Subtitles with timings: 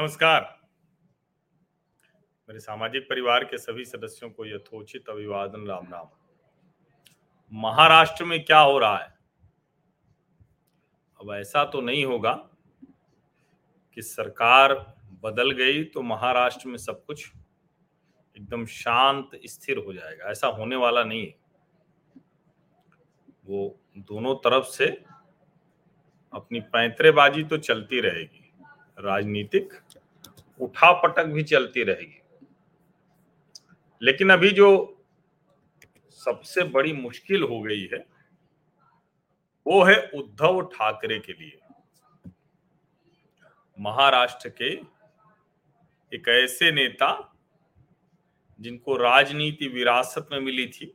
[0.00, 0.60] नमस्कार।
[2.48, 6.06] मेरे सामाजिक परिवार के सभी सदस्यों को यथोचित अभिवादन, राम राम।
[7.52, 9.18] महाराष्ट्र में क्या हो रहा है?
[11.20, 12.32] अब ऐसा तो नहीं होगा
[13.94, 14.74] कि सरकार
[15.22, 17.32] बदल गई तो महाराष्ट्र में सब कुछ
[18.36, 21.36] एकदम शांत, स्थिर हो जाएगा। ऐसा होने वाला नहीं है।
[23.44, 25.04] वो दोनों तरफ़ से
[26.32, 28.46] अपनी पैंतरेबाजी तो चलती रहेगी।
[28.98, 29.72] राजनीतिक
[30.60, 32.22] उठापटक भी चलती रहेगी।
[34.02, 34.96] लेकिन अभी जो
[36.10, 38.06] सबसे बड़ी मुश्किल हो गई है,
[39.66, 41.58] वो है उद्धव ठाकरे के लिए।
[43.80, 44.70] महाराष्ट्र के
[46.16, 47.36] एक ऐसे नेता
[48.60, 50.94] जिनको राजनीति, विरासत में मिली थी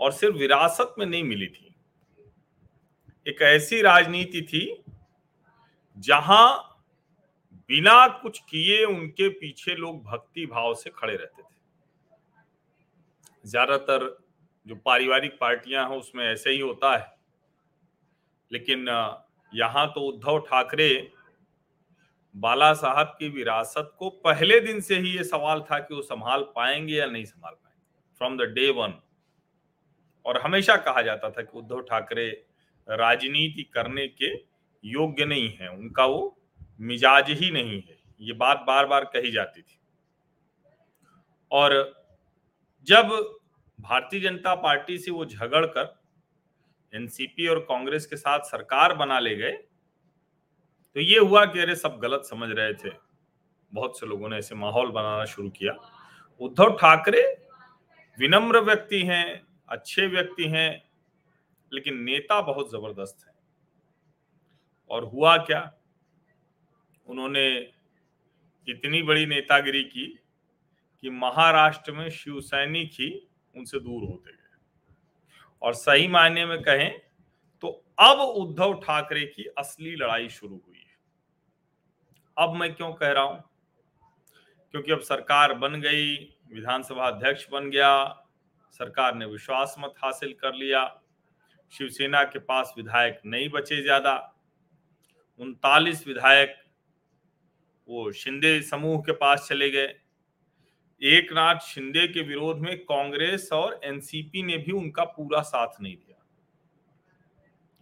[0.00, 1.74] और सिर्फ़ विरासत में नहीं मिली थी।
[3.26, 4.84] एक ऐसी राजनीति थी
[5.98, 6.65] जहाँ
[7.70, 11.54] बिना कुछ किए उनके पीछे लोग भक्ति भाव से खड़े रहते थे।
[13.44, 14.16] ज़्यादातर
[14.66, 17.14] जो पारिवारिक पार्टियाँ हैं, उसमें ऐसे ही होता है।
[18.50, 18.88] लेकिन
[19.52, 20.88] यहाँ तो उद्धव ठाकरे
[22.34, 26.42] बाला साहब की विरासत को पहले दिन से ही ये सवाल था कि वो संभाल
[26.56, 28.94] पाएँगे या नहीं संभाल पाएँगे। फ्रॉम द डे वन
[30.24, 32.28] और हमेशा कहा जाता था कि उद्धव ठाकरे
[32.88, 34.34] राजनीति करने के
[34.84, 36.35] योग्य नहीं है। उनका वो
[36.80, 39.78] मिजाज ही नहीं है। ये बात बार बार कही जाती थी।
[41.50, 41.72] और
[42.86, 43.08] जब
[43.78, 45.94] भारतीय जनता पार्टी से वो झगड़ कर
[46.92, 49.52] एनसीपी और कांग्रेस के साथ सरकार बना ले गए
[50.96, 52.90] तो ये हुआ कि अरे सब गलत समझ रहे थे।
[53.72, 55.72] बहुत से लोगों ने ऐसे माहौल बनाना शुरू किया।
[56.40, 57.22] उद्धव ठाकरे
[58.18, 60.82] विनम्र व्यक्ति हैं, अच्छे व्यक्ति हैं,
[61.72, 63.34] लेकिन नेता बहुत ज़बरदस्त है।
[64.90, 65.60] और हुआ क्या?
[67.08, 67.48] उन्होंने
[68.68, 70.06] इतनी बड़ी नेतागिरी की
[71.02, 73.10] कि महाराष्ट्र में शिवसैनिक ही
[73.54, 74.56] उनसे दूर होते गए।
[75.62, 76.90] और सही मायने में कहें
[77.62, 77.68] तो
[77.98, 80.94] अब उद्धव ठाकरे की असली लड़ाई शुरू हुई है।
[82.36, 83.42] अब मैं क्यों कह रहा हूँ?
[84.74, 86.14] क्योंकि अब सरकार बन गई,
[86.52, 88.22] विधानसभा अध्यक्ष बन गया,
[88.80, 90.84] सरकार ने विश्वास मत हासिल कर लिया,
[91.72, 94.14] शिवसेना के पास विधायक नहीं बचे ज़्यादा,
[95.40, 96.56] उनतालीस विधायक
[97.88, 99.94] वो शिंदे समूह के पास चले गए।
[101.02, 105.96] एक नाथ शिंदे के विरोध में कांग्रेस और एनसीपी ने भी उनका पूरा साथ नहीं
[105.96, 106.22] दिया।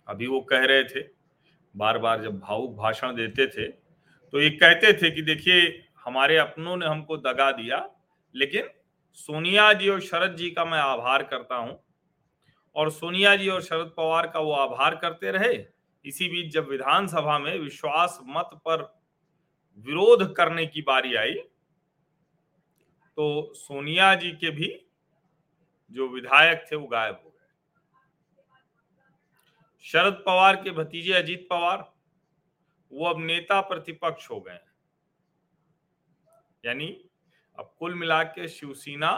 [0.08, 1.00] अभी वो कह रहे थे
[1.74, 3.66] बार बार जब भावुक भाषण देते थे
[4.32, 5.60] तो ये कहते थे कि देखिए,
[6.04, 7.78] हमारे अपनों ने हमको दगा दिया,
[8.34, 8.68] लेकिन
[9.18, 11.78] सोनिया जी और शरद जी का मैं आभार करता हूँ,
[12.76, 15.54] और सोनिया जी और शरद पवार का वो आभार करते रहे।
[16.04, 18.82] इसी बीच जब विधानसभा में विश्वास मत पर
[19.78, 21.34] विरोध करने की बारी आई
[23.18, 24.68] तो सोनिया जी के भी
[25.92, 27.48] जो विधायक थे वो गायब हो गए।
[29.84, 31.92] शरद पवार के भतीजे अजीत पवार,
[32.92, 34.58] वो अब नेता प्रतिपक्ष हो गए
[36.64, 36.88] यानी
[37.58, 39.12] अब कुल मिला के शिवसेना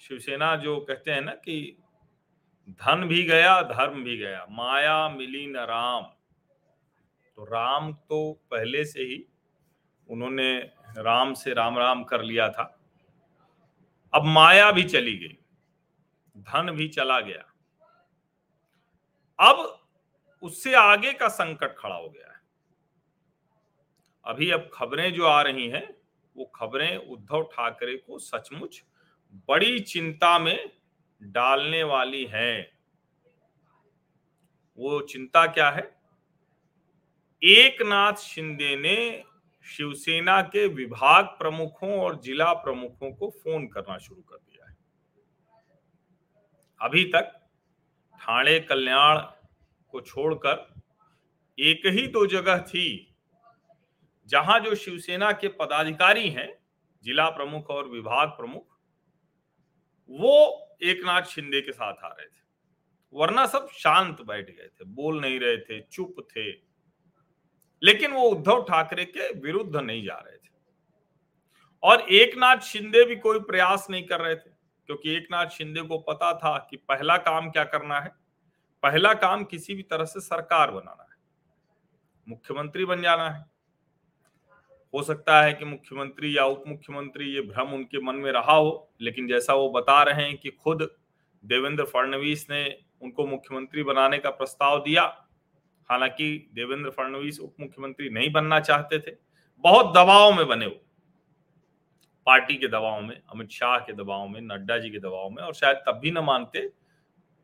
[0.00, 1.76] शिवसेना जो कहते हैं ना कि
[2.68, 6.02] धन भी गया, धर्म भी गया, माया मिली न राम।
[7.38, 9.16] तो राम तो पहले से ही
[10.12, 10.58] उन्होंने
[10.98, 12.78] राम से राम राम कर लिया था।
[14.14, 15.38] अब माया भी चली गई,
[16.36, 17.48] धन भी चला गया।
[19.38, 19.80] अब
[20.42, 22.40] उससे आगे का संकट खड़ा हो गया है।
[24.24, 25.94] अभी अब खबरें जो आ रही हैं,
[26.36, 28.84] वो खबरें उद्धव ठाकरे को सचमुच
[29.48, 30.70] बड़ी चिंता में
[31.22, 32.70] डालने वाली हैं।
[34.78, 36.00] वो चिंता क्या है?
[37.42, 39.24] एक नाथ शिंदे ने
[39.64, 44.76] शिवसेना के विभाग प्रमुखों और जिला प्रमुखों को फ़ोन करना शुरू कर दिया है।
[46.80, 47.48] अभी तक
[48.20, 49.18] ठाणे कल्याण
[49.88, 50.74] को छोड़कर
[51.58, 53.16] एक ही दो जगह थी,
[54.26, 56.58] जहाँ जो शिवसेना के पदाधिकारी हैं,
[57.04, 58.78] जिला प्रमुख और विभाग प्रमुख,
[60.10, 62.40] वो एक नाथ शिंदे के साथ आ रहे थे।
[63.14, 66.71] वरना सब शांत बैठ गए थे, बोल नहीं रहे थे, चुप थे।
[67.82, 70.50] लेकिन वो उद्धव ठाकरे के विरुद्ध नहीं जा रहे थे।
[71.82, 74.50] और एक नाथ शिंदे भी कोई प्रयास नहीं कर रहे थे,
[74.86, 78.12] क्योंकि एक नाथ शिंदे को पता था कि पहला काम क्या करना है।
[78.82, 81.16] पहला काम किसी भी तरह से सरकार बनाना है।
[82.28, 83.44] मुख्यमंत्री बन जाना है।
[84.94, 88.92] हो सकता है कि मुख्यमंत्री या उप मुख्यमंत्री ये भ्रम उनके मन में रहा हो,
[89.00, 90.96] लेकिन जैसा वो बता रहे हैं कि खुद
[91.44, 95.04] देवेंद्र फडणवीस ने उनको मुख्यमंत्री बनाने का प्रस्ताव दिया
[95.92, 99.16] हालाँकि देवेंद्र फडणवीस उप मुख्यमंत्री नहीं बनना चाहते थे।
[99.64, 100.80] बहुत दबाव में बने हुए
[102.26, 105.54] पार्टी के दबाव में, अमित शाह के दबाव में, नड्डा जी के दबाव में, और
[105.54, 106.72] शायद तब भी न मानते,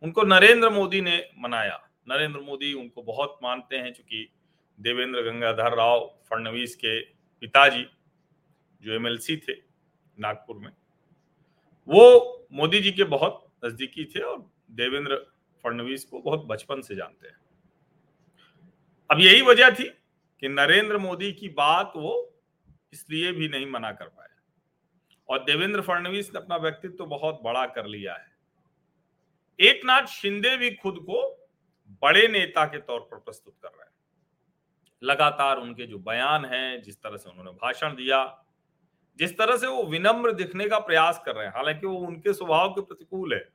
[0.03, 4.29] उनको नरेंद्र मोदी ने मनाया। नरेंद्र मोदी उनको बहुत मानते हैं, चूँकि
[4.81, 7.01] देवेंद्र गंगाधर राव फडणवीस के
[7.43, 7.87] पिताजी,
[8.83, 9.53] जो एमएलसी थे
[10.19, 10.71] नागपुर में,
[11.89, 15.17] वो मोदी जी के बहुत नजदीकी थे और देवेंद्र
[15.65, 17.37] फडणवीस को बहुत बचपन से जानते हैं।
[19.11, 19.85] अब यही वजह थी
[20.41, 22.41] कि नरेंद्र मोदी की बात वो
[22.93, 24.29] इसलिए भी नहीं मना कर पाए।
[25.29, 28.37] और देवेंद्र फडणवीस ने अपना व्यक्तित्व तो बहुत बड़ा कर लिया है।
[29.61, 31.49] एक नाथ शिंदे भी खुद को
[32.03, 33.93] बड़े नेता के तौर पर प्रस्तुत कर रहे हैं।
[35.03, 38.45] लगातार उनके जो बयान हैं, जिस तरह से उन्होंने भाषण दिया,
[39.19, 42.73] जिस तरह से वो विनम्र दिखने का प्रयास कर रहे हैं, हालाँकि वो उनके स्वभाव
[42.73, 43.49] के प्रतिकूल है।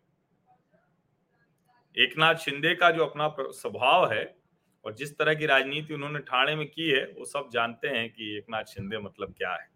[1.98, 4.43] एक नाथ शिंदे का जो अपना स्वभाव है
[4.85, 8.38] और जिस तरह की राजनीति उन्होंने ठाणे में की है, वो सब जानते हैं कि
[8.38, 9.69] एक नाथ शिंदे मतलब क्या है।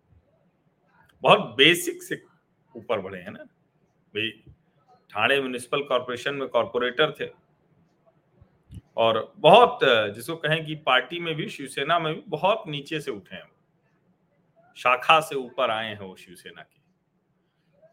[1.21, 2.23] बहुत बेसिक से
[2.75, 3.43] ऊपर बढ़े हैं ना।
[4.15, 4.29] भाई,
[5.09, 7.47] ठाणे म्यूनिसिपल कॉरपोरेशन में कॉरपोरेटर थे।
[8.97, 13.35] और बहुत, जिसको कहें कि पार्टी में भी, शिवसेना में भी बहुत नीचे से उठे
[13.35, 13.51] हैं।
[14.75, 16.81] शाखा से ऊपर आए हैं वो शिवसेना के।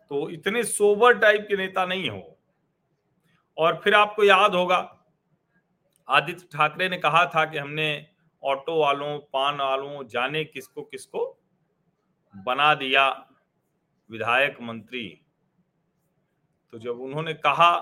[0.08, 2.38] तो इतने सोबर टाइप के नेता नहीं हो।
[3.58, 5.03] और फिर आपको याद होगा
[6.08, 8.06] आदित्य ठाकरे ने कहा था कि हमने
[8.42, 11.26] ऑटो वालों, पान वालों, जाने किसको किसको
[12.34, 13.08] बना दिया
[14.10, 15.06] विधायक मंत्री।
[16.72, 17.72] तो जब उन्होंने कहा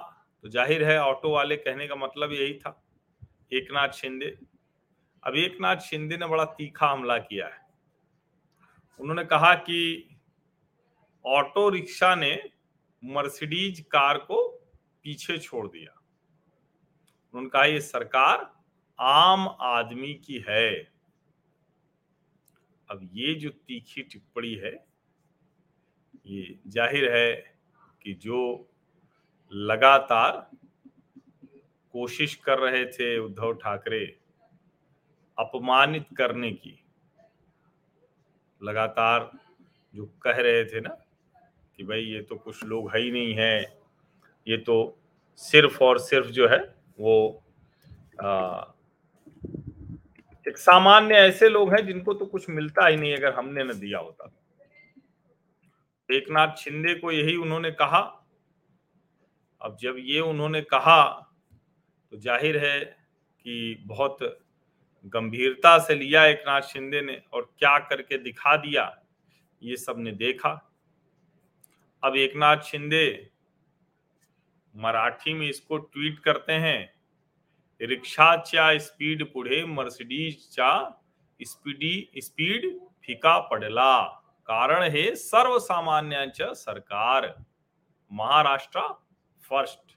[0.45, 2.79] तो ज़ाहिर है ऑटो वाले कहने का मतलब यही था
[3.53, 4.37] एक नाथ शिंदे।
[5.23, 7.61] अब एक नाथ शिंदे ने बड़ा तीखा हमला किया है।
[9.01, 10.09] उन्होंने कहा कि
[11.25, 12.33] ऑटो रिक्शा ने
[13.03, 14.49] मर्सिडीज कार को
[15.05, 16.02] पीछे छोड़ दिया।
[17.35, 18.51] उन्होंने कहा ये सरकार
[18.99, 20.71] आम आदमी की है।
[22.89, 24.73] अब ये जो तीखी टिप्पणी है,
[26.27, 27.33] ये ज़ाहिर है
[28.03, 28.41] कि जो
[29.53, 30.37] लगातार
[31.95, 34.05] कोशिश कर रहे थे उद्धव ठाकरे
[35.39, 36.79] अपमानित करने की,
[38.61, 39.31] लगातार
[39.95, 40.97] जो कह रहे थे ना
[41.79, 43.61] कि भाई ये तो कुछ लोग है ही नहीं है,
[44.47, 44.77] ये तो
[45.41, 46.59] सिर्फ़ और सिर्फ़ जो है
[46.99, 47.43] वो
[48.23, 48.65] आ,
[50.47, 53.99] एक सामान्य ऐसे लोग हैं जिनको तो कुछ मिलता ही नहीं अगर हमने न दिया
[53.99, 54.31] होता
[56.09, 58.01] एक नाथ शिंदे को यही उन्होंने कहा।
[59.61, 61.05] अब जब ये उन्होंने कहा
[62.13, 64.19] तो ज़ाहिर है कि बहुत
[65.05, 68.85] गंभीरता से लिया एक नाथ शिंदे ने और क्या करके दिखा दिया
[69.63, 70.51] ये सबने देखा।
[72.03, 73.05] अब एक नाथ शिंदे
[74.75, 76.95] मराठी में इसको ट्वीट करते हैं।
[77.81, 80.91] रिक्षाच्या स्पीड पुढे मर्सिडीजच्या
[81.45, 84.03] स्पीडी, स्पीड फिका पडला।
[84.47, 87.45] कारण हे सर्वसामान्यांचं सरकार।
[88.13, 88.81] महाराष्ट्र
[89.43, 89.97] फ़र्स्ट।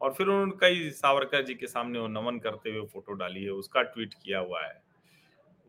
[0.00, 3.50] और फिर उन्होंने कई सावरकर जी के सामने वो नमन करते हुए फ़ोटो डाली है,
[3.50, 4.82] उसका ट्वीट किया हुआ है।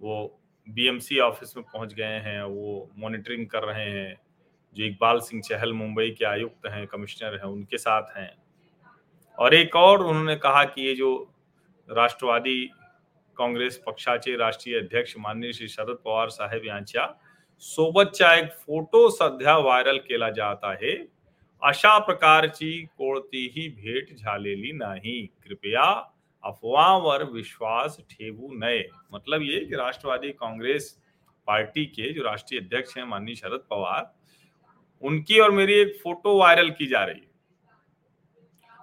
[0.01, 0.39] वो
[0.69, 4.26] बीएमसी ऑफ़िस में पहुँच गए हैं, वो मॉनिटरिंग कर रहे हैं।
[4.75, 8.37] जो इकबाल सिंह चहल मुंबई के आयुक्त हैं, कमिश्नर हैं, उनके साथ हैं।
[9.39, 11.33] और एक और उन्होंने कहा कि ये जो
[11.89, 12.69] राष्ट्रवादी
[13.37, 17.07] काँग्रेस पक्षाचे राष्ट्रीय अध्यक्ष माननीय श्री शरद पवार साहेब यांच्या
[17.59, 21.07] सोबतचा एक फ़ोटो सध्या व्हायरल केला जात आहे.
[21.61, 25.25] अशा प्रकारची कोणतीही भेट झालेली नाही.
[25.25, 26.03] कृपया
[26.43, 28.89] अफवाहवर विश्वास ठेवू नये.
[29.11, 30.97] मतलब ये कि राष्ट्रवादी कांग्रेस
[31.47, 34.16] पार्टी के जो राष्ट्रीय अध्यक्ष हैं, माननीय शरद पवार
[35.01, 37.27] उनकी और मेरी एक फ़ोटो वायरल की जा रही है।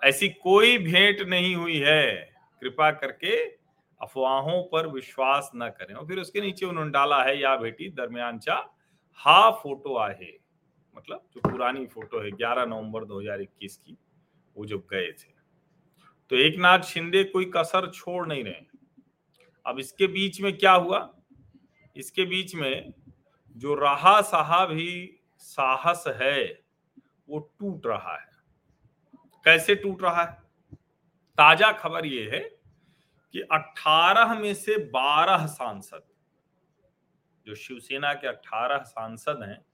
[0.05, 3.45] ऐसी कोई भेंट नहीं हुई है। कृपा करके
[4.01, 8.75] अफवाहों पर विश्वास न करें। और फिर उसके नीचे उन्होंने डाला है, या भेटी दरमियानचा
[9.15, 10.41] हा फ़ोटो आहे।
[10.97, 13.97] मतलब जो पुरानी फ़ोटो है 11 नवंबर 2021 की,
[14.57, 15.35] वो जब गए थे।
[16.31, 18.55] तो एक नाथ शिंदे कोई कसर छोड़ नहीं रहे
[19.67, 21.15] अब इसके बीच में क्या हुआ?
[21.97, 22.93] इसके बीच में
[23.57, 26.63] जो रहा साहब ही साहस है,
[27.29, 28.29] वो टूट रहा है।
[29.45, 30.43] कैसे टूट रहा है?
[31.39, 32.41] ताज़ा खबर ये है
[33.35, 36.03] कि 18 में से 12 सांसद,
[37.47, 39.65] जो शिवसेना के 18 सांसद हैं,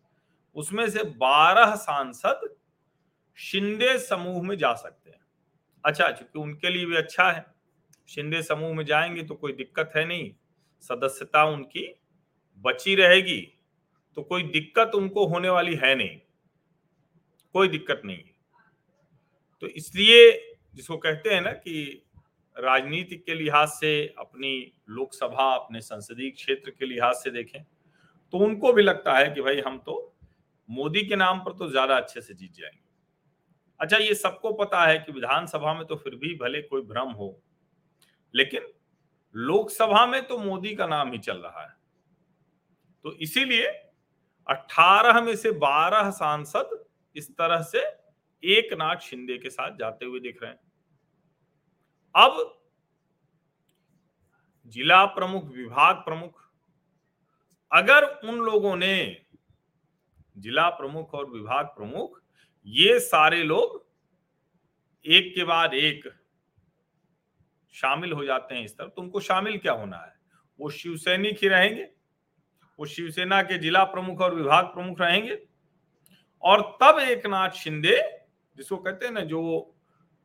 [0.55, 2.57] उसमें से 12 सांसद
[3.39, 5.21] शिंदे समूह में जा सकते हैं।
[5.85, 7.47] अच्छा क्योंकि उनके लिए भी अच्छा है,
[8.09, 10.35] शिंदे समूह में जाएँगे तो कोई दिक्कत है नहीं,
[10.81, 12.01] सदस्यता उनकी
[12.59, 13.60] बची रहेगी।
[14.17, 16.19] तो कोई दिक्कत उनको होने वाली है नहीं।
[17.55, 18.35] कोई दिक्कत नहीं। है
[19.63, 20.31] तो इसलिए
[20.79, 22.07] जिसको कहते हैं ना कि
[22.57, 27.63] राजनीति के लिहाज से, अपनी लोकसभा, अपने संसदीय क्षेत्र के लिहाज से देखें
[28.33, 29.95] तो उनको भी लगता है कि भाई हम तो
[30.69, 32.79] मोदी के नाम पर तो ज़्यादा अच्छे से जीत जाएँगे।
[33.81, 37.37] अच्छा ये सबको पता है कि विधानसभा में तो फिर भी भले कोई भ्रम हो,
[38.35, 38.67] लेकिन
[39.35, 41.75] लोकसभा में तो मोदी का नाम ही चल रहा है।
[43.05, 43.69] तो इसीलिए
[44.47, 46.85] 18 में से 12 सांसद
[47.17, 47.79] इस तरह से
[48.45, 50.61] एक नाथ शिंदे के साथ जाते हुए दिख रहे हैं।
[52.15, 52.57] अब
[54.67, 56.51] जिला प्रमुख, विभाग प्रमुख,
[57.73, 59.23] अगर उन लोगों ने,
[60.39, 62.23] जिला प्रमुख और विभाग प्रमुख,
[62.67, 63.89] ये सारे लोग
[65.07, 66.21] एक के बाद एक
[67.73, 70.15] शामिल हो जाते हैं इस तरफ़ तो उनको शामिल क्या होना है?
[70.61, 72.00] वो शिवसैनिक ही रहेंगे।
[72.81, 75.39] वो शिवसेना के जिला प्रमुख और विभाग प्रमुख रहेंगे।
[76.43, 78.21] और तब एक नाथ शिंदे,
[78.57, 79.75] जिसको कहते हैं ना, जो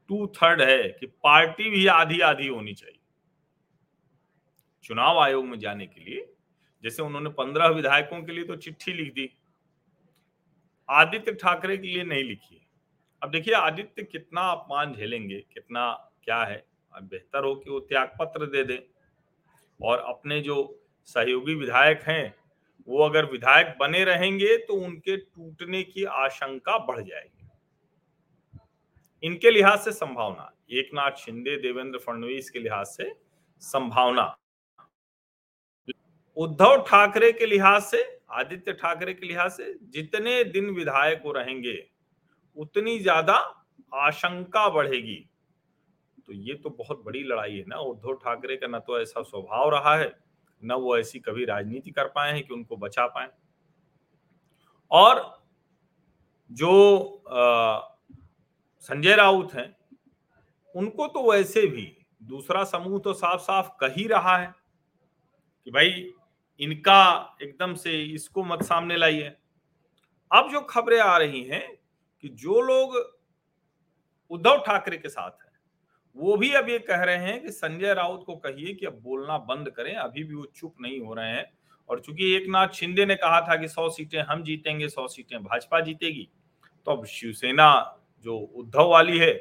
[0.07, 2.99] टू थर्ड है, कि पार्टी भी आधी आधी होनी चाहिए।
[4.83, 6.33] चुनाव आयोग में जाने के लिए,
[6.83, 9.29] जैसे उन्होंने पंद्रह विधायकों के लिए तो चिट्ठी लिख दी।
[10.89, 12.67] आदित्य ठाकरे के लिए नहीं लिखी।
[13.23, 18.17] अब देखिए, आदित्य कितना अपमान झेलेंगे, कितना क्या है, अब बेहतर हो कि वो त्याग
[18.19, 18.79] पत्र दे दें।
[19.81, 22.44] और अपने जो सहयोगी विधायक हैं
[22.87, 27.47] वो अगर विधायक बने रहेंगे तो उनके टूटने की आशंका बढ़ जाएगी।
[29.23, 33.11] इनके लिहाज से संभावना एक नाथ शिंदे, देवेंद्र फडणवीस के लिहाज से
[33.61, 34.35] संभावना।
[36.37, 41.77] उद्धव ठाकरे के लिहाज से, आदित्य ठाकरे के लिहाज से जितने दिन विधायक वो रहेंगे,
[42.57, 43.33] उतनी ज़्यादा
[43.97, 45.15] आशंका बढ़ेगी।
[46.27, 49.69] तो ये तो बहुत बड़ी लड़ाई है ना, उद्धव ठाकरे का ना तो ऐसा स्वभाव
[49.69, 50.07] रहा है
[50.63, 53.29] न वो ऐसी कभी राजनीति कर पाए हैं कि उनको बचा पाए।
[54.91, 55.23] और
[56.51, 57.23] जो
[58.83, 59.75] संजय राउत हैं,
[60.75, 61.91] उनको तो वैसे भी
[62.23, 64.53] दूसरा समूह तो साफ़ साफ़ कह ही रहा है
[65.67, 66.11] कि भाई,
[66.59, 69.35] इनका एकदम से इसको मत सामने लाइए।
[70.31, 71.67] अब जो खबरें आ रही हैं
[72.23, 72.95] कि जो लोग
[74.31, 75.44] उद्धव ठाकरे के साथ
[76.17, 79.37] वो भी अब ये कह रहे हैं कि संजय राउत को कहिए कि अब बोलना
[79.39, 81.45] बंद करें, अभी भी वो चुप नहीं हो रहे हैं।
[81.89, 85.43] और चूँकि एक नाथ शिंदे ने कहा था कि सौ सीटें हम जीतेंगे, सौ सीटें
[85.43, 86.27] भाजपा जीतेगी
[86.87, 89.33] तो अब शिवसेना जो उद्धव वाली है,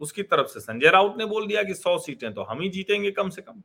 [0.00, 3.10] उसकी तरफ़ से संजय राउत ने बोल दिया कि सौ सीटें तो हम ही जीतेंगे
[3.10, 3.62] कम से कम।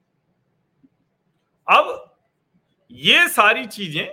[1.67, 2.17] अब
[2.91, 4.07] ये सारी चीज़ें,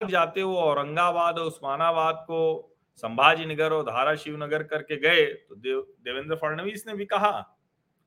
[0.00, 5.80] जाते हो औरंगाबाद और उस्मानाबाद को संभाजी नगर और धारा शिवनगर करके गए तो देव,
[6.00, 7.58] देवेंद्र फडणवीस ने भी कहा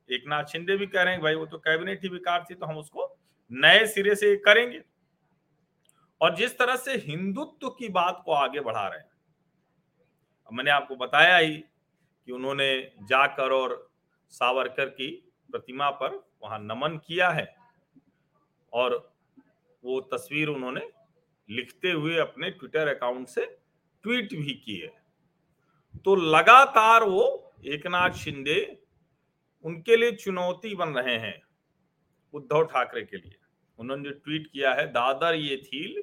[0.09, 2.65] एक नाथ शिंदे भी कह रहे हैं, भाई वो तो कैबिनेट ही बेकार थी तो
[2.65, 3.15] हम उसको
[3.51, 4.81] नए सिरे से करेंगे।
[6.21, 9.13] और जिस तरह से हिंदुत्व की बात को आगे बढ़ा रहे हैं
[10.51, 12.67] मैंने आपको बताया ही कि उन्होंने
[13.03, 13.77] जाकर और
[14.33, 15.09] सावरकर की
[15.49, 17.47] प्रतिमा पर वहाँ नमन किया है,
[18.73, 18.93] और
[19.83, 20.87] वो तस्वीर उन्होंने
[21.49, 23.45] लिखते हुए अपने ट्विटर अकाउंट से
[24.05, 24.87] ट्वीट भी किए
[26.05, 27.23] तो लगातार वो
[27.67, 28.57] एकनाथ शिंदे
[29.65, 31.37] उनके लिए चुनौती बन रहे हैं
[32.33, 33.37] उद्धव ठाकरे के लिए।
[33.79, 36.01] उन्होंने जो ट्वीट किया है, दादर ये थील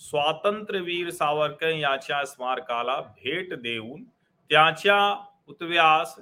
[0.00, 4.02] स्वातंत्र्य वीर सावरकर याच्या स्मारकाला भेट देऊन
[4.50, 4.98] त्याच्या
[5.48, 6.16] उत्व्यास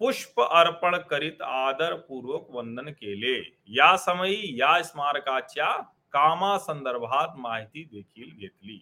[0.00, 3.38] पुष्प अर्पण करीत आदर पूर्वक वंदन केले.
[3.68, 5.70] या समयी या स्मारकाच्या
[6.12, 8.80] कामा संदर्भात माहिती देखील घेतली.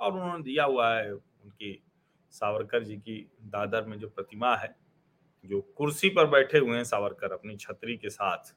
[0.00, 1.82] और उन्होंने दिया हुआ है उनकी
[2.30, 4.76] सावरकर जी की दादर में जो प्रतिमा है,
[5.44, 8.52] जो कुर्सी पर बैठे हुए हैं सावरकर अपनी छतरी के साथ।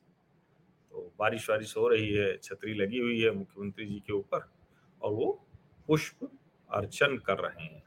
[0.92, 4.50] तो बारिश वारिश हो रही है, छतरी लगी हुई है मुख्यमंत्री जी के ऊपर
[5.02, 5.48] और वो
[5.88, 6.30] पुष्प
[6.70, 7.84] अर्चन कर रहे हैं।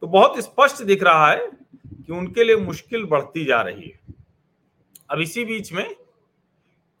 [0.00, 1.46] तो बहुत स्पष्ट दिख रहा है
[1.86, 4.00] कि उनके लिए मुश्किल बढ़ती जा रही है।
[5.10, 5.84] अब इसी बीच में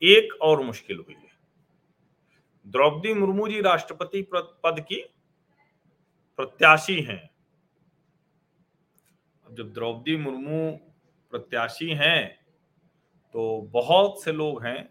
[0.02, 1.32] एक और मुश्किल हुई है।
[2.66, 5.13] द्रौपदी मुर्मू जी राष्ट्रपति पद की
[6.36, 7.30] प्रत्याशी हैं।
[9.52, 10.78] जब द्रौपदी मुर्मू
[11.30, 12.46] प्रत्याशी हैं
[13.34, 14.90] तो बहुत से लोग हैं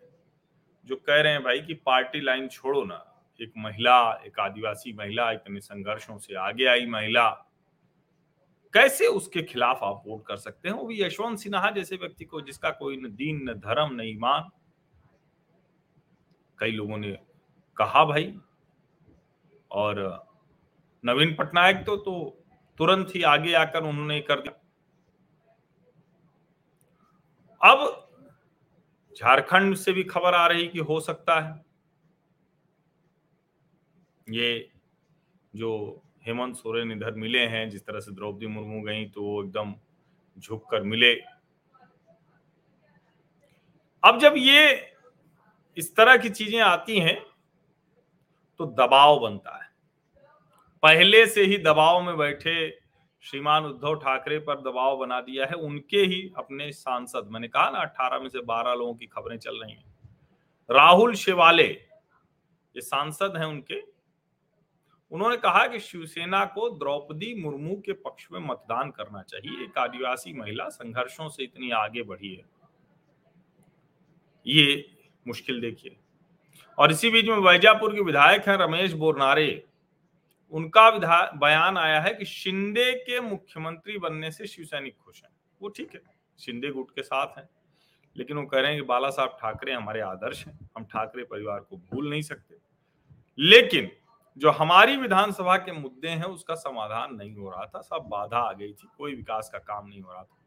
[0.85, 5.31] जो कह रहे हैं, भाई, कि पार्टी लाइन छोड़ो ना। एक महिला, एक आदिवासी महिला,
[5.31, 7.29] इतने संघर्षों से आगे आई महिला।
[8.73, 10.75] कैसे उसके खिलाफ आप वोट कर सकते हैं?
[10.75, 14.49] वो भी यशवंत सिन्हा जैसे व्यक्ति को, जिसका कोई न दीन, न धर्म, न ईमान।
[16.59, 17.19] कई लोगों ने
[17.77, 18.39] कहा, भाई,
[19.71, 20.25] और
[21.03, 22.13] नवीन पटनायक तो तो
[22.79, 24.59] तुरंत ही आगे आकर उन्होंने कर दिया।
[27.61, 27.99] अब
[29.17, 31.63] झारखंड से भी खबर आ रही कि हो सकता है
[34.27, 34.69] ये
[35.53, 35.71] जो
[36.27, 39.73] हेमंत सोरेन इधर मिले हैं, जिस तरह से द्रौपदी मुर्मू गई तो वो एकदम
[40.37, 41.13] झुक कर मिले।
[44.03, 44.91] अब जब ये
[45.77, 47.19] इस तरह की चीज़ें आती हैं
[48.59, 49.71] तो दबाव बनता है।
[50.83, 52.79] पहले से ही दबाव में बैठे
[53.21, 57.79] श्रीमान उद्धव ठाकरे पर दबाव बना दिया है। उनके ही अपने सांसद, मैंने कहा ना
[57.79, 59.95] अट्ठारह में से बारह लोगों की खबरें चल रही हैं।
[60.71, 63.81] राहुल शिवाले, ये सांसद हैं उनके।
[65.11, 70.33] उन्होंने कहा कि शिवसेना को द्रौपदी मुर्मू के पक्ष में मतदान करना चाहिए। एक आदिवासी
[70.33, 72.45] महिला संघर्षों से इतनी आगे बढ़ी है।
[74.47, 74.91] ये
[75.27, 75.97] मुश्किल देखिए।
[76.77, 79.65] और इसी बीच में वैजापुर के विधायक हैं रमेश बोरनारे।
[80.53, 80.89] उनका
[81.31, 85.31] बयान आया है कि शिंदे के मुख्यमंत्री बनने से शिव सैनिक खुश हैं।
[85.61, 86.01] वो ठीक है,
[86.39, 87.49] शिंदे गुट के साथ हैं।
[88.17, 91.59] लेकिन वो कह रहे हैं कि बाला साहब ठाकरे हमारे आदर्श हैं, हम ठाकरे परिवार
[91.59, 92.57] को भूल नहीं सकते।
[93.39, 93.91] लेकिन
[94.37, 98.53] जो हमारी विधानसभा के मुद्दे हैं, उसका समाधान नहीं हो रहा था, सब बाधा आ
[98.53, 100.37] गई थी, कोई विकास का काम नहीं हो रहा था।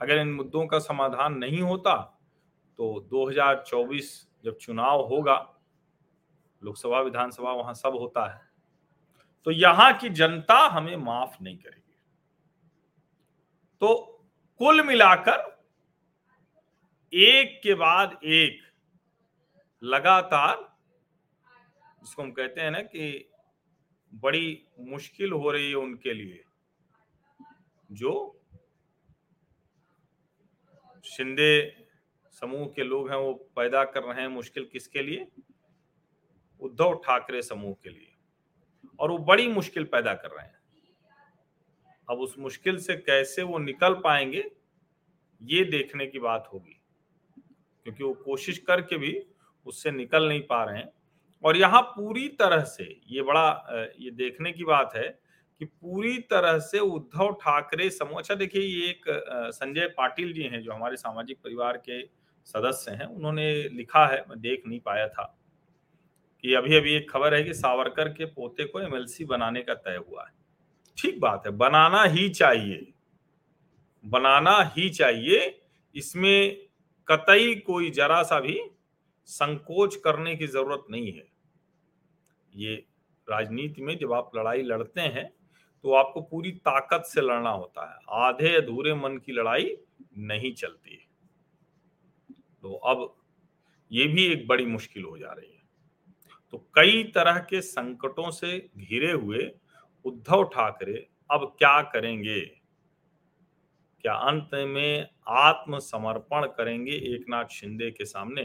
[0.00, 1.96] अगर इन मुद्दों का समाधान नहीं होता
[2.78, 5.54] तो 2024 जब चुनाव होगा,
[6.62, 8.51] लोकसभा, विधानसभा, वहाँ सब होता है।
[9.46, 11.94] तो यहाँ की जनता हमें माफ़ नहीं करेगी।
[13.82, 13.94] तो
[14.60, 15.50] कुल मिलाकर
[17.12, 18.60] एक के बाद एक
[19.82, 20.56] लगातार
[22.00, 23.28] जिसको हम कहते हैं ना कि
[24.12, 26.42] बड़ी मुश्किल हो रही है उनके लिए,
[27.90, 28.42] जो
[31.04, 31.76] शिंदे
[32.34, 35.26] समूह के लोग हैं, वो पैदा कर रहे हैं मुश्किल किसके लिए?
[36.60, 38.11] उद्धव ठाकरे समूह के लिए।
[39.02, 40.60] और वो बड़ी मुश्किल पैदा कर रहे हैं।
[42.08, 44.44] अब उस मुश्किल से कैसे वो निकल पाएँगे,
[45.42, 46.78] ये देखने की बात होगी।
[47.86, 49.14] क्योंकि वो कोशिश करके भी
[49.66, 50.92] उससे निकल नहीं पा रहे हैं।
[51.44, 55.08] और यहाँ पूरी तरह से ये बड़ा ये देखने की बात है
[55.60, 59.04] कि पूरी तरह से उद्धव ठाकरे समूह अच्छा देखिए ये एक
[59.54, 62.02] संजय पाटिल जी हैं जो हमारे सामाजिक परिवार के
[62.46, 65.24] सदस्य हैं, उन्होंने लिखा है, मैं देख नहीं पाया था।
[66.44, 69.96] कि अभी अभी एक खबर है कि सावरकर के पोते को एमएलसी बनाने का तय
[70.08, 70.32] हुआ है।
[70.98, 72.92] ठीक बात है, बनाना ही चाहिए।
[74.04, 75.60] बनाना ही चाहिए।
[75.94, 76.66] इसमें
[77.08, 78.60] कतई कोई जरा सा भी
[79.28, 81.26] संकोच करने की ज़रूरत नहीं है।
[82.54, 82.74] ये
[83.28, 85.28] राजनीति में जब आप लड़ाई लड़ते हैं
[85.84, 89.76] तो आपको पूरी ताकत से लड़ना होता है। आधे अधूरे मन की लड़ाई
[90.18, 90.98] नहीं चलती।
[92.62, 93.14] तो अब
[93.90, 95.61] ये भी एक बड़ी मुश्किल हो जा रही है।
[96.52, 99.50] तो कई तरह के संकटों से घिरे हुए
[100.04, 102.40] उद्धव ठाकरे अब क्या करेंगे?
[104.00, 108.42] क्या अंत में आत्मसमर्पण करेंगे एक नाथ शिंदे के सामने?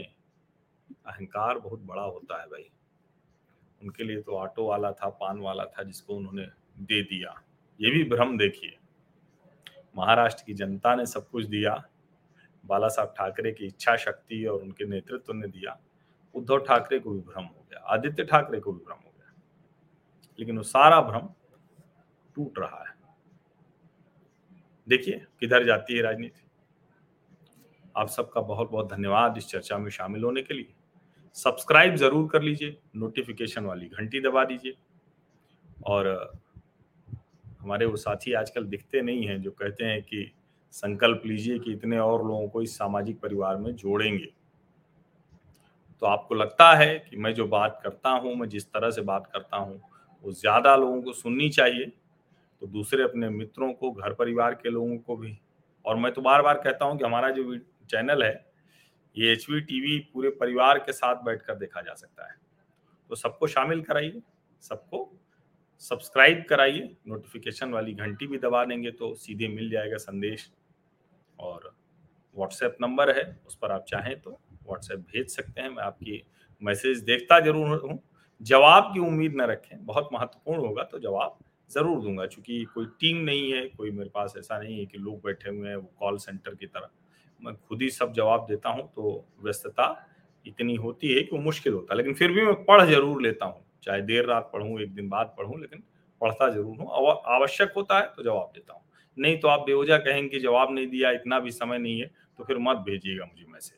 [1.06, 2.70] अहंकार बहुत बड़ा होता है भाई।
[3.82, 6.46] उनके लिए तो ऑटो वाला था, पान वाला था, जिसको उन्होंने
[6.78, 7.42] दे दिया।
[7.80, 8.78] ये भी भ्रम देखिए।
[9.96, 11.84] महाराष्ट्र की जनता ने सब कुछ दिया।
[12.66, 15.80] बाला साहब ठाकरे की इच्छा शक्ति और उनके नेतृत्व ने दिया।
[16.34, 19.32] उद्धव ठाकरे को भी भ्रम हो गया, आदित्य ठाकरे को भी भ्रम हो गया।
[20.38, 21.28] लेकिन वो सारा भ्रम
[22.34, 22.96] टूट रहा है।
[24.88, 26.42] देखिए, किधर जाती है राजनीति?
[27.96, 30.74] आप सबका बहुत बहुत धन्यवाद इस चर्चा में शामिल होने के लिए।
[31.34, 34.74] सब्सक्राइब ज़रूर कर लीजिए, नोटिफिकेशन वाली घंटी दबा दीजिए।
[35.86, 36.32] और,
[37.60, 40.32] हमारे वो साथी आजकल दिखते नहीं हैं जो कहते हैं कि
[40.72, 44.32] संकल्प लीजिए कि इतने और लोगों को इस सामाजिक परिवार में जोड़ेंगे।
[46.02, 49.26] तो आपको लगता है कि मैं जो बात करता हूँ, मैं जिस तरह से बात
[49.26, 49.80] करता हूँ,
[50.24, 51.86] वो ज़्यादा लोगों को सुननी चाहिए।
[52.62, 55.38] तो दूसरे अपने मित्रों को, घर परिवार के लोगों को भी।
[55.84, 57.56] और मैं तो बार बार कहता हूँ कि हमारा जो
[57.90, 58.46] चैनल है,
[59.16, 62.36] ये एच टीवी पूरे परिवार के साथ बैठकर देखा जा सकता है।
[63.10, 64.20] तो सबको शामिल कराइए,
[64.62, 65.10] सबको
[65.82, 70.50] सब्सक्राइब कराइए, नोटिफिकेशन वाली घंटी भी दबा देंगे तो सीधे मिल जाएगा संदेश।
[71.38, 71.72] और
[72.36, 76.22] व्हाट्सएप नंबर है, उस पर आप चाहें तो व्हाट्सएप भेज सकते हैं। मैं आपकी
[76.62, 77.98] मैसेज देखता ज़रूर हूँ।
[78.40, 81.38] जवाब की उम्मीद न रखें। बहुत महत्वपूर्ण होगा तो जवाब
[81.70, 85.20] ज़रूर दूँगा। क्योंकि कोई टीम नहीं है, कोई मेरे पास ऐसा नहीं है कि लोग
[85.24, 86.88] बैठे हुए हैं, वो कॉल सेंटर की तरह।
[87.40, 89.94] मैं खुद ही सब जवाब देता हूँ तो व्यस्तता
[90.46, 93.46] इतनी होती है कि वो मुश्किल होता है। लेकिन फिर भी मैं पढ़ ज़रूर लेता
[93.46, 95.82] हूँ। चाहे देर रात पढ़ूँ, एक दिन बाद पढ़ूँ, लेकिन
[96.20, 96.88] पढ़ता ज़रूर हूँ।
[97.28, 98.82] आवश्यक होता है तो जवाब देता हूँ।
[99.16, 102.58] नहीं तो आप बेवजह कहेंगे जवाब नहीं दिया, इतना भी समय नहीं है तो फिर
[102.60, 103.77] मत भेजिएगा मुझे मैसेज।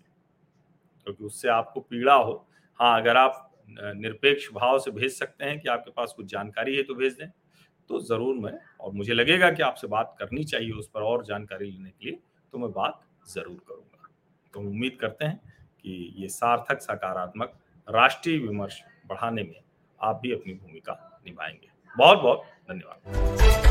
[1.11, 2.33] क्योंकि उससे आपको पीड़ा हो।
[2.81, 6.83] हाँ अगर आप निरपेक्ष भाव से भेज सकते हैं कि आपके पास कुछ जानकारी है
[6.83, 7.29] तो भेज दें।
[7.91, 11.67] तो ज़रूर मैं, और मुझे लगेगा कि आपसे बात करनी चाहिए उस पर और जानकारी
[11.67, 12.19] लेने के लिए
[12.53, 14.09] तो मैं बात ज़रूर करूँगा।
[14.55, 15.41] तो उम्मीद करते हैं
[15.85, 19.61] कि ये सार्थक, सकारात्मक, राष्ट्रीय विमर्श बढ़ाने में
[20.01, 23.70] आप भी अपनी भूमिका निभाएँगे। बहुत बहुत धन्यवाद।